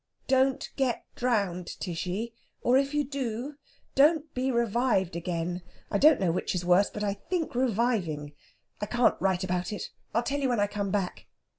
Don't 0.27 0.71
get 0.77 1.05
drowned, 1.15 1.79
Tishy; 1.79 2.33
or, 2.63 2.75
if 2.75 2.91
you 2.91 3.03
do, 3.03 3.57
don't 3.93 4.33
be 4.33 4.51
revived 4.51 5.15
again! 5.15 5.61
I 5.91 5.99
don't 5.99 6.19
know 6.19 6.31
which 6.31 6.55
is 6.55 6.65
worst, 6.65 6.91
but 6.91 7.03
I 7.03 7.13
think 7.13 7.53
reviving. 7.53 8.33
I 8.81 8.87
can't 8.87 9.21
write 9.21 9.43
about 9.43 9.71
it. 9.71 9.91
I'll 10.11 10.23
tell 10.23 10.39
you 10.39 10.49
when 10.49 10.59
I 10.59 10.65
come 10.65 10.89
back. 10.89 11.27